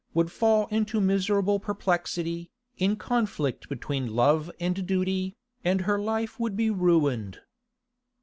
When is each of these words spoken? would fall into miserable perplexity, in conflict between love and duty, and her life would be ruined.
would 0.15 0.31
fall 0.31 0.65
into 0.71 0.99
miserable 0.99 1.59
perplexity, 1.59 2.49
in 2.75 2.95
conflict 2.95 3.69
between 3.69 4.15
love 4.15 4.49
and 4.59 4.87
duty, 4.87 5.35
and 5.63 5.81
her 5.81 5.99
life 5.99 6.39
would 6.39 6.57
be 6.57 6.71
ruined. 6.71 7.39